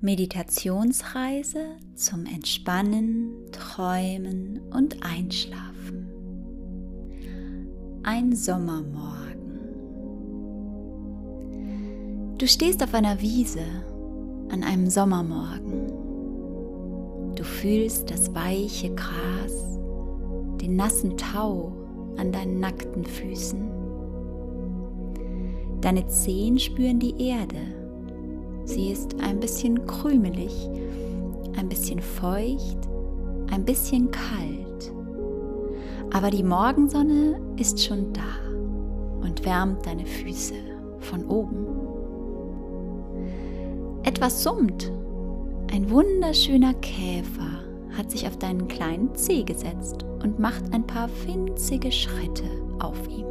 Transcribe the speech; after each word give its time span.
Meditationsreise 0.00 1.58
zum 1.96 2.24
Entspannen, 2.24 3.32
Träumen 3.50 4.60
und 4.72 5.02
Einschlafen. 5.02 6.06
Ein 8.04 8.32
Sommermorgen. 8.32 9.58
Du 12.38 12.46
stehst 12.46 12.80
auf 12.84 12.94
einer 12.94 13.20
Wiese 13.20 13.64
an 14.50 14.62
einem 14.62 14.88
Sommermorgen. 14.88 15.88
Du 17.34 17.42
fühlst 17.42 18.08
das 18.08 18.32
weiche 18.32 18.94
Gras, 18.94 19.80
den 20.60 20.76
nassen 20.76 21.16
Tau 21.16 21.72
an 22.16 22.30
deinen 22.30 22.60
nackten 22.60 23.04
Füßen. 23.04 23.68
Deine 25.80 26.06
Zehen 26.06 26.60
spüren 26.60 27.00
die 27.00 27.20
Erde 27.20 27.77
Sie 28.68 28.90
ist 28.90 29.18
ein 29.22 29.40
bisschen 29.40 29.86
krümelig, 29.86 30.68
ein 31.56 31.70
bisschen 31.70 32.00
feucht, 32.00 32.76
ein 33.50 33.64
bisschen 33.64 34.10
kalt. 34.10 34.92
Aber 36.12 36.30
die 36.30 36.42
Morgensonne 36.42 37.40
ist 37.56 37.82
schon 37.82 38.12
da 38.12 39.26
und 39.26 39.42
wärmt 39.46 39.86
deine 39.86 40.04
Füße 40.04 40.52
von 40.98 41.24
oben. 41.28 41.66
Etwas 44.02 44.42
summt. 44.42 44.92
Ein 45.72 45.88
wunderschöner 45.90 46.74
Käfer 46.74 47.62
hat 47.96 48.10
sich 48.10 48.26
auf 48.26 48.36
deinen 48.36 48.68
kleinen 48.68 49.14
Zeh 49.14 49.44
gesetzt 49.44 50.04
und 50.22 50.38
macht 50.38 50.74
ein 50.74 50.86
paar 50.86 51.08
winzige 51.26 51.90
Schritte 51.90 52.44
auf 52.80 53.08
ihm. 53.08 53.26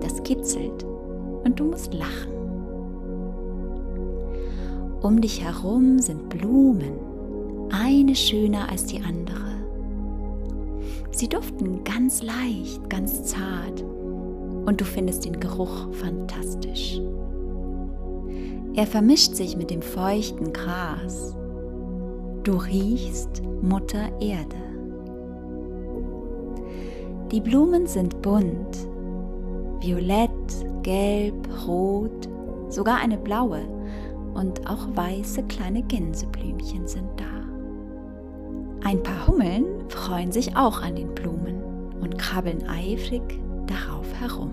Das 0.00 0.22
kitzelt 0.24 0.84
und 1.44 1.58
du 1.58 1.64
musst 1.64 1.94
lachen. 1.94 2.43
Um 5.04 5.20
dich 5.20 5.44
herum 5.44 5.98
sind 5.98 6.30
Blumen, 6.30 6.94
eine 7.70 8.14
schöner 8.16 8.70
als 8.70 8.86
die 8.86 9.02
andere. 9.02 9.52
Sie 11.10 11.28
duften 11.28 11.84
ganz 11.84 12.22
leicht, 12.22 12.88
ganz 12.88 13.22
zart 13.24 13.82
und 14.64 14.80
du 14.80 14.84
findest 14.86 15.26
den 15.26 15.38
Geruch 15.38 15.92
fantastisch. 15.92 17.02
Er 18.72 18.86
vermischt 18.86 19.34
sich 19.34 19.58
mit 19.58 19.70
dem 19.70 19.82
feuchten 19.82 20.54
Gras. 20.54 21.36
Du 22.42 22.56
riechst 22.56 23.42
Mutter 23.60 24.08
Erde. 24.22 24.56
Die 27.30 27.42
Blumen 27.42 27.86
sind 27.86 28.22
bunt, 28.22 28.88
violett, 29.80 30.30
gelb, 30.82 31.46
rot, 31.66 32.26
sogar 32.70 33.00
eine 33.00 33.18
blaue 33.18 33.73
und 34.34 34.68
auch 34.68 34.86
weiße 34.94 35.44
kleine 35.44 35.82
Gänseblümchen 35.82 36.86
sind 36.86 37.08
da. 37.16 37.44
Ein 38.86 39.02
paar 39.02 39.26
Hummeln 39.26 39.64
freuen 39.88 40.30
sich 40.30 40.56
auch 40.56 40.82
an 40.82 40.96
den 40.96 41.14
Blumen 41.14 41.62
und 42.00 42.18
krabbeln 42.18 42.68
eifrig 42.68 43.22
darauf 43.66 44.12
herum. 44.20 44.50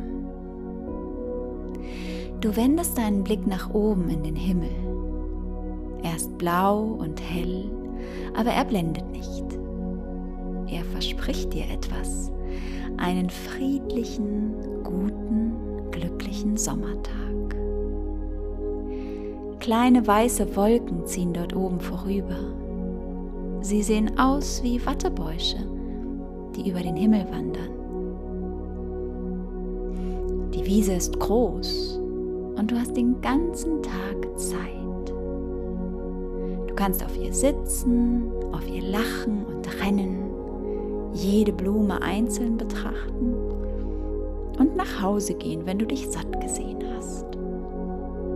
Du 2.40 2.56
wendest 2.56 2.98
deinen 2.98 3.24
Blick 3.24 3.46
nach 3.46 3.74
oben 3.74 4.10
in 4.10 4.24
den 4.24 4.36
Himmel. 4.36 4.72
Er 6.04 6.16
ist 6.16 6.38
blau 6.38 6.82
und 6.82 7.22
hell, 7.22 7.70
aber 8.36 8.52
er 8.52 8.66
blendet 8.66 9.10
nicht. 9.12 9.46
Er 10.68 10.84
verspricht 10.86 11.54
dir 11.54 11.66
etwas, 11.70 12.32
einen 12.98 13.30
friedlichen, 13.30 14.54
guten, 14.84 15.92
glücklichen 15.92 16.56
Sommertag. 16.56 17.31
Kleine 19.62 20.06
weiße 20.08 20.56
Wolken 20.56 21.06
ziehen 21.06 21.34
dort 21.34 21.56
oben 21.56 21.80
vorüber. 21.80 22.40
Sie 23.62 23.84
sehen 23.84 24.18
aus 24.18 24.64
wie 24.64 24.84
Wattebäusche, 24.84 25.58
die 26.56 26.68
über 26.68 26.80
den 26.80 26.96
Himmel 26.96 27.28
wandern. 27.30 27.70
Die 30.52 30.66
Wiese 30.66 30.94
ist 30.94 31.20
groß 31.20 32.00
und 32.56 32.72
du 32.72 32.76
hast 32.76 32.98
den 32.98 33.22
ganzen 33.22 33.84
Tag 33.84 34.40
Zeit. 34.40 35.14
Du 36.68 36.74
kannst 36.76 37.06
auf 37.06 37.16
ihr 37.16 37.32
sitzen, 37.32 38.32
auf 38.54 38.68
ihr 38.68 38.82
lachen 38.82 39.46
und 39.46 39.68
rennen, 39.80 40.32
jede 41.14 41.54
Blume 41.54 42.02
einzeln 42.02 42.58
betrachten 42.58 43.36
und 44.58 44.76
nach 44.76 45.04
Hause 45.04 45.36
gehen, 45.36 45.68
wenn 45.68 45.78
du 45.78 45.86
dich 45.86 46.10
satt 46.10 46.42
gesehen 46.42 46.80
hast. 46.96 47.28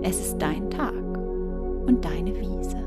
Es 0.04 0.20
ist 0.20 0.38
dein 0.38 0.70
Tag 0.70 1.05
und 1.86 2.04
deine 2.04 2.36
Wiese. 2.36 2.78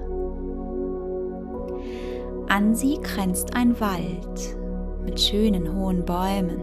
An 2.49 2.75
sie 2.75 2.99
grenzt 3.03 3.55
ein 3.55 3.79
Wald 3.79 4.57
mit 5.05 5.21
schönen 5.21 5.77
hohen 5.77 6.05
Bäumen, 6.05 6.61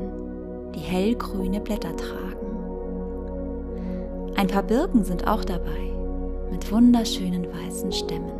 die 0.73 0.79
hellgrüne 0.79 1.59
Blätter 1.61 1.95
tragen. 1.95 2.25
Ein 4.35 4.47
paar 4.47 4.63
Birken 4.63 5.03
sind 5.03 5.27
auch 5.27 5.45
dabei, 5.45 5.91
mit 6.51 6.71
wunderschönen 6.71 7.45
weißen 7.45 7.91
Stämmen. 7.91 8.33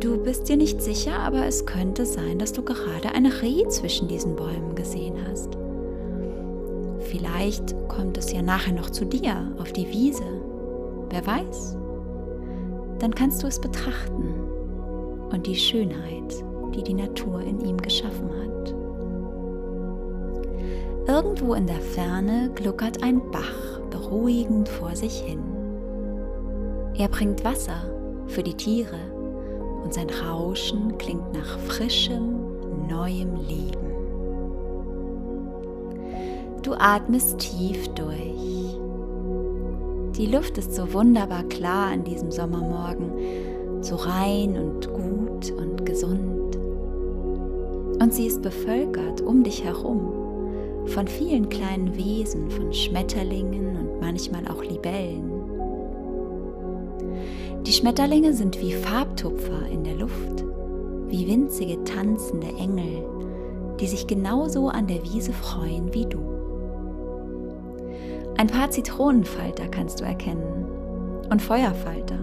Du 0.00 0.22
bist 0.22 0.48
dir 0.48 0.56
nicht 0.56 0.82
sicher, 0.82 1.18
aber 1.18 1.46
es 1.46 1.64
könnte 1.64 2.04
sein, 2.04 2.38
dass 2.38 2.52
du 2.52 2.62
gerade 2.62 3.10
ein 3.14 3.26
Reh 3.26 3.66
zwischen 3.68 4.08
diesen 4.08 4.36
Bäumen 4.36 4.74
gesehen 4.74 5.16
hast. 5.30 5.56
Vielleicht 6.98 7.74
kommt 7.88 8.18
es 8.18 8.32
ja 8.32 8.42
nachher 8.42 8.74
noch 8.74 8.90
zu 8.90 9.06
dir 9.06 9.54
auf 9.58 9.72
die 9.72 9.88
Wiese 9.88 10.24
Wer 11.10 11.26
weiß? 11.26 11.76
Dann 12.98 13.14
kannst 13.14 13.42
du 13.42 13.46
es 13.46 13.60
betrachten 13.60 14.34
und 15.30 15.46
die 15.46 15.56
Schönheit, 15.56 16.44
die 16.74 16.82
die 16.82 16.94
Natur 16.94 17.40
in 17.40 17.60
ihm 17.60 17.76
geschaffen 17.76 18.30
hat. 18.30 18.74
Irgendwo 21.06 21.54
in 21.54 21.66
der 21.66 21.80
Ferne 21.80 22.50
gluckert 22.54 23.02
ein 23.02 23.20
Bach 23.30 23.80
beruhigend 23.90 24.68
vor 24.68 24.96
sich 24.96 25.20
hin. 25.20 25.42
Er 26.96 27.08
bringt 27.08 27.44
Wasser 27.44 27.90
für 28.26 28.42
die 28.42 28.54
Tiere 28.54 28.98
und 29.82 29.92
sein 29.92 30.08
Rauschen 30.08 30.96
klingt 30.96 31.32
nach 31.34 31.58
frischem, 31.58 32.88
neuem 32.88 33.36
Leben. 33.36 33.84
Du 36.62 36.72
atmest 36.72 37.38
tief 37.40 37.86
durch 37.88 38.63
die 40.16 40.26
Luft 40.26 40.58
ist 40.58 40.74
so 40.74 40.92
wunderbar 40.92 41.42
klar 41.44 41.92
an 41.92 42.04
diesem 42.04 42.30
Sommermorgen, 42.30 43.82
so 43.82 43.96
rein 43.96 44.56
und 44.56 44.92
gut 44.92 45.50
und 45.50 45.84
gesund. 45.84 46.56
Und 48.00 48.14
sie 48.14 48.26
ist 48.26 48.42
bevölkert 48.42 49.20
um 49.20 49.42
dich 49.42 49.64
herum 49.64 50.12
von 50.86 51.08
vielen 51.08 51.48
kleinen 51.48 51.96
Wesen, 51.96 52.50
von 52.50 52.72
Schmetterlingen 52.72 53.76
und 53.76 54.00
manchmal 54.00 54.46
auch 54.48 54.62
Libellen. 54.62 55.30
Die 57.66 57.72
Schmetterlinge 57.72 58.34
sind 58.34 58.60
wie 58.60 58.72
Farbtupfer 58.72 59.66
in 59.72 59.84
der 59.84 59.94
Luft, 59.94 60.44
wie 61.08 61.26
winzige 61.26 61.82
tanzende 61.84 62.48
Engel, 62.58 63.04
die 63.80 63.86
sich 63.86 64.06
genauso 64.06 64.68
an 64.68 64.86
der 64.86 65.02
Wiese 65.02 65.32
freuen 65.32 65.92
wie 65.94 66.06
du. 66.06 66.33
Ein 68.36 68.48
paar 68.48 68.70
Zitronenfalter 68.70 69.68
kannst 69.68 70.00
du 70.00 70.04
erkennen 70.04 70.66
und 71.30 71.40
Feuerfalter. 71.40 72.18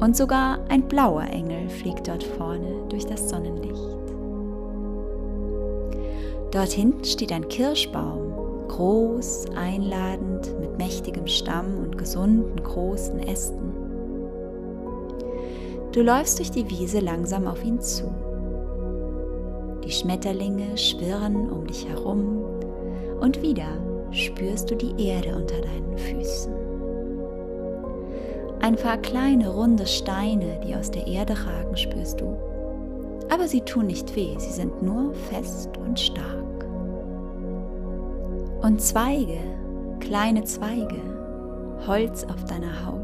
Und 0.00 0.16
sogar 0.16 0.58
ein 0.68 0.88
blauer 0.88 1.22
Engel 1.22 1.68
fliegt 1.68 2.08
dort 2.08 2.24
vorne 2.24 2.82
durch 2.88 3.06
das 3.06 3.30
Sonnenlicht. 3.30 3.88
Dort 6.50 6.70
hinten 6.70 7.04
steht 7.04 7.32
ein 7.32 7.46
Kirschbaum, 7.46 8.66
groß, 8.66 9.46
einladend, 9.54 10.58
mit 10.58 10.76
mächtigem 10.76 11.28
Stamm 11.28 11.78
und 11.78 11.96
gesunden, 11.96 12.56
großen 12.62 13.20
Ästen. 13.20 13.72
Du 15.92 16.02
läufst 16.02 16.40
durch 16.40 16.50
die 16.50 16.68
Wiese 16.68 16.98
langsam 16.98 17.46
auf 17.46 17.62
ihn 17.62 17.80
zu. 17.80 18.12
Die 19.84 19.92
Schmetterlinge 19.92 20.76
schwirren 20.76 21.48
um 21.50 21.66
dich 21.66 21.88
herum 21.88 22.44
und 23.20 23.40
wieder 23.40 23.91
spürst 24.12 24.70
du 24.70 24.76
die 24.76 25.08
Erde 25.08 25.34
unter 25.34 25.60
deinen 25.60 25.96
Füßen. 25.96 26.52
Ein 28.60 28.76
paar 28.76 28.98
kleine 28.98 29.48
runde 29.48 29.86
Steine, 29.86 30.60
die 30.64 30.74
aus 30.76 30.90
der 30.90 31.06
Erde 31.06 31.34
ragen, 31.34 31.76
spürst 31.76 32.20
du. 32.20 32.36
Aber 33.28 33.48
sie 33.48 33.62
tun 33.62 33.86
nicht 33.86 34.14
weh, 34.14 34.34
sie 34.38 34.52
sind 34.52 34.82
nur 34.82 35.14
fest 35.14 35.70
und 35.78 35.98
stark. 35.98 36.66
Und 38.62 38.80
Zweige, 38.80 39.38
kleine 39.98 40.44
Zweige, 40.44 41.00
Holz 41.86 42.24
auf 42.24 42.44
deiner 42.44 42.86
Haut, 42.86 43.02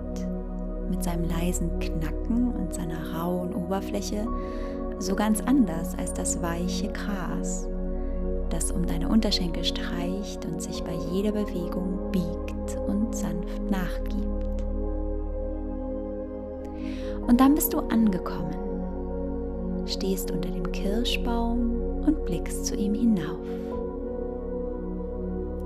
mit 0.88 1.02
seinem 1.02 1.28
leisen 1.28 1.78
Knacken 1.80 2.54
und 2.54 2.72
seiner 2.72 3.14
rauen 3.14 3.54
Oberfläche, 3.54 4.26
so 5.00 5.16
ganz 5.16 5.40
anders 5.40 5.96
als 5.98 6.12
das 6.12 6.40
weiche 6.42 6.88
Gras 6.92 7.66
das 8.50 8.70
um 8.70 8.86
deine 8.86 9.08
Unterschenkel 9.08 9.64
streicht 9.64 10.44
und 10.46 10.62
sich 10.62 10.82
bei 10.82 10.94
jeder 11.12 11.32
Bewegung 11.32 12.10
biegt 12.12 12.78
und 12.86 13.14
sanft 13.14 13.60
nachgibt. 13.70 14.28
Und 17.26 17.40
dann 17.40 17.54
bist 17.54 17.74
du 17.74 17.80
angekommen, 17.80 18.54
stehst 19.86 20.30
unter 20.30 20.48
dem 20.50 20.70
Kirschbaum 20.72 22.04
und 22.06 22.24
blickst 22.24 22.66
zu 22.66 22.74
ihm 22.74 22.94
hinauf. 22.94 23.36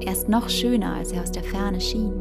Er 0.00 0.12
ist 0.12 0.28
noch 0.28 0.48
schöner, 0.48 0.96
als 0.96 1.12
er 1.12 1.22
aus 1.22 1.30
der 1.30 1.44
Ferne 1.44 1.80
schien. 1.80 2.12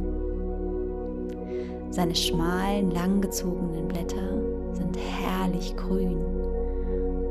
Seine 1.90 2.16
schmalen, 2.16 2.92
langgezogenen 2.92 3.88
Blätter 3.88 4.42
sind 4.74 4.96
herrlich 4.98 5.75
grün. 5.75 6.18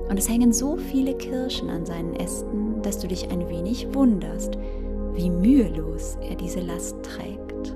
Und 0.09 0.19
es 0.19 0.29
hängen 0.29 0.53
so 0.53 0.77
viele 0.77 1.15
Kirschen 1.15 1.71
an 1.71 1.87
seinen 1.87 2.15
Ästen, 2.17 2.70
dass 2.83 2.99
du 2.99 3.09
dich 3.09 3.31
ein 3.31 3.49
wenig 3.49 3.95
wunderst, 3.95 4.59
wie 5.15 5.31
mühelos 5.31 6.17
er 6.29 6.37
diese 6.37 6.61
Last 6.61 6.97
trägt. 7.03 7.75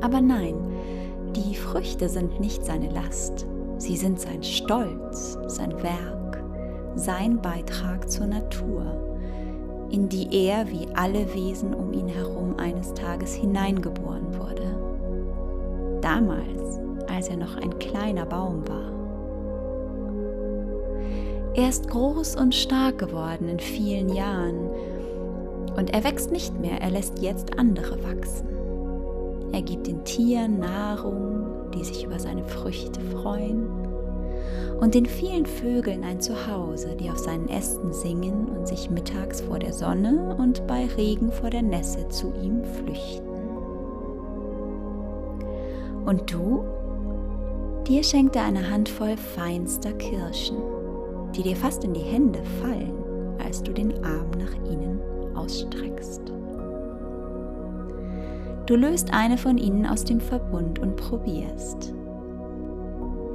Aber 0.00 0.20
nein, 0.20 0.54
die 1.34 1.54
Früchte 1.54 2.08
sind 2.08 2.40
nicht 2.40 2.64
seine 2.64 2.90
Last, 2.90 3.46
sie 3.78 3.96
sind 3.96 4.20
sein 4.20 4.42
Stolz, 4.42 5.38
sein 5.48 5.72
Werk, 5.82 6.42
sein 6.94 7.40
Beitrag 7.40 8.10
zur 8.10 8.26
Natur, 8.26 8.84
in 9.90 10.08
die 10.08 10.28
er 10.46 10.68
wie 10.70 10.86
alle 10.94 11.32
Wesen 11.34 11.74
um 11.74 11.92
ihn 11.92 12.08
herum 12.08 12.54
eines 12.58 12.94
Tages 12.94 13.34
hineingeboren 13.34 14.38
wurde. 14.38 15.98
Damals, 16.00 16.80
als 17.08 17.28
er 17.28 17.36
noch 17.36 17.56
ein 17.56 17.78
kleiner 17.78 18.26
Baum 18.26 18.66
war. 18.68 18.95
Er 21.56 21.70
ist 21.70 21.88
groß 21.88 22.36
und 22.36 22.54
stark 22.54 22.98
geworden 22.98 23.48
in 23.48 23.58
vielen 23.58 24.10
Jahren 24.10 24.68
und 25.74 25.88
er 25.94 26.04
wächst 26.04 26.30
nicht 26.30 26.60
mehr, 26.60 26.82
er 26.82 26.90
lässt 26.90 27.20
jetzt 27.20 27.58
andere 27.58 27.96
wachsen. 28.04 28.48
Er 29.52 29.62
gibt 29.62 29.86
den 29.86 30.04
Tieren 30.04 30.58
Nahrung, 30.58 31.70
die 31.74 31.82
sich 31.82 32.04
über 32.04 32.18
seine 32.18 32.44
Früchte 32.44 33.00
freuen, 33.00 33.70
und 34.80 34.94
den 34.94 35.06
vielen 35.06 35.46
Vögeln 35.46 36.04
ein 36.04 36.20
Zuhause, 36.20 36.94
die 37.00 37.10
auf 37.10 37.16
seinen 37.16 37.48
Ästen 37.48 37.90
singen 37.90 38.48
und 38.48 38.68
sich 38.68 38.90
mittags 38.90 39.40
vor 39.40 39.58
der 39.58 39.72
Sonne 39.72 40.36
und 40.38 40.66
bei 40.66 40.84
Regen 40.98 41.32
vor 41.32 41.48
der 41.48 41.62
Nässe 41.62 42.06
zu 42.10 42.34
ihm 42.34 42.62
flüchten. 42.64 43.26
Und 46.04 46.30
du? 46.30 46.64
Dir 47.86 48.02
schenkt 48.02 48.36
er 48.36 48.44
eine 48.44 48.68
Handvoll 48.68 49.16
feinster 49.16 49.92
Kirschen, 49.92 50.56
die 51.36 51.42
dir 51.42 51.56
fast 51.56 51.84
in 51.84 51.92
die 51.92 52.00
Hände 52.00 52.40
fallen, 52.62 52.94
als 53.44 53.62
du 53.62 53.72
den 53.72 53.92
Arm 54.04 54.30
nach 54.38 54.54
ihnen 54.70 55.00
ausstreckst. 55.36 56.22
Du 58.66 58.74
löst 58.74 59.12
eine 59.12 59.38
von 59.38 59.58
ihnen 59.58 59.86
aus 59.86 60.04
dem 60.04 60.20
Verbund 60.20 60.78
und 60.78 60.96
probierst. 60.96 61.94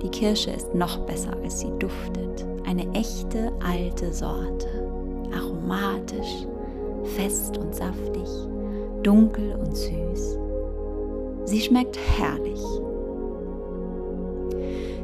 Die 0.02 0.10
Kirsche 0.10 0.52
ist 0.52 0.74
noch 0.74 0.98
besser, 1.06 1.32
als 1.44 1.60
sie 1.60 1.72
duftet. 1.80 2.46
Eine 2.68 2.92
echte 2.94 3.52
alte 3.64 4.12
Sorte. 4.12 4.68
Aromatisch, 5.34 6.48
fest 7.16 7.58
und 7.58 7.74
saftig, 7.74 8.28
dunkel 9.04 9.56
und 9.56 9.78
süß. 9.78 10.38
Sie 11.46 11.62
schmeckt 11.62 11.98
herrlich. 12.18 12.62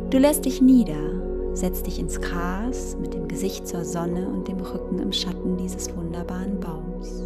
Du 0.10 0.18
lässt 0.18 0.46
dich 0.46 0.62
nieder, 0.62 1.27
setzt 1.60 1.88
dich 1.88 2.00
ins 2.00 2.22
Gras 2.22 2.96
mit 3.00 3.14
dem 3.14 3.28
Gesicht 3.28 3.68
zur 3.68 3.84
Sonne 3.84 4.28
und 4.28 4.48
dem 4.48 4.60
Rücken 4.60 5.00
im 5.00 5.12
Schatten 5.12 5.58
dieses 5.58 5.96
wunderbaren 5.96 6.60
Baums 6.60 7.24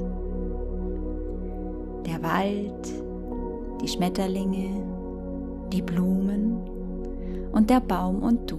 der 2.06 2.22
Wald, 2.24 2.94
die 3.82 3.88
Schmetterlinge, 3.88 4.84
die 5.72 5.82
Blumen 5.82 6.58
und 7.52 7.70
der 7.70 7.80
Baum 7.80 8.22
und 8.22 8.52
du. 8.52 8.58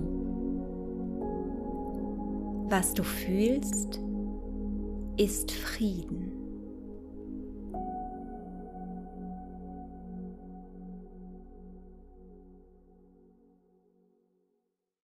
Was 2.69 2.95
du 2.95 3.03
fühlst, 3.03 4.01
ist 5.17 5.53
Frieden. 5.53 6.42